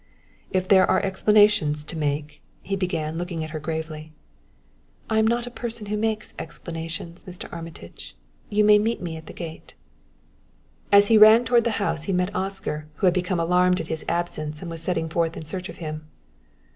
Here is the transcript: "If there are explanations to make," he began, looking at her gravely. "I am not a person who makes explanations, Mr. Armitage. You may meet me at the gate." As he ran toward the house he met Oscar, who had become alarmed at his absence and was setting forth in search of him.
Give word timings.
"If 0.49 0.67
there 0.67 0.89
are 0.89 0.99
explanations 0.99 1.85
to 1.85 1.95
make," 1.95 2.41
he 2.63 2.75
began, 2.75 3.19
looking 3.19 3.43
at 3.43 3.51
her 3.51 3.59
gravely. 3.59 4.11
"I 5.11 5.19
am 5.19 5.27
not 5.27 5.45
a 5.45 5.51
person 5.51 5.85
who 5.85 5.95
makes 5.95 6.33
explanations, 6.39 7.25
Mr. 7.25 7.47
Armitage. 7.53 8.17
You 8.49 8.65
may 8.65 8.79
meet 8.79 8.99
me 8.99 9.15
at 9.15 9.27
the 9.27 9.31
gate." 9.33 9.75
As 10.91 11.09
he 11.09 11.19
ran 11.19 11.45
toward 11.45 11.65
the 11.65 11.77
house 11.77 12.05
he 12.05 12.13
met 12.13 12.35
Oscar, 12.35 12.87
who 12.95 13.05
had 13.05 13.13
become 13.13 13.39
alarmed 13.39 13.79
at 13.79 13.89
his 13.89 14.03
absence 14.09 14.59
and 14.59 14.71
was 14.71 14.81
setting 14.81 15.07
forth 15.07 15.37
in 15.37 15.45
search 15.45 15.69
of 15.69 15.77
him. 15.77 16.07